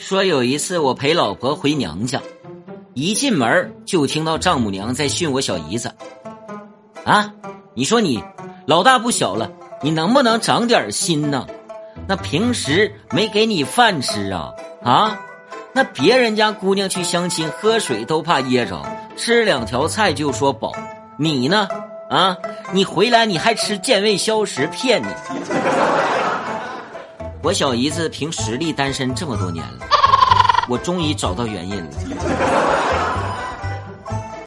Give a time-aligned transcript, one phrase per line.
[0.00, 2.22] 说有一次我陪老婆回娘家，
[2.94, 5.92] 一进门就听到丈母娘在训我小姨子。
[7.04, 7.30] 啊，
[7.74, 8.24] 你说你
[8.66, 9.52] 老大不小了，
[9.82, 11.46] 你能不能长点心呢？
[12.08, 14.50] 那平时没给你饭吃啊？
[14.82, 15.20] 啊，
[15.74, 18.82] 那别人家姑娘去相亲喝水都怕噎着，
[19.18, 20.72] 吃两条菜就说饱，
[21.18, 21.68] 你呢？
[22.08, 22.34] 啊，
[22.72, 25.08] 你回来你还吃健胃消食，骗你！
[27.42, 29.86] 我小姨子凭实力单身这么多年了，
[30.68, 32.89] 我终于找到原因了。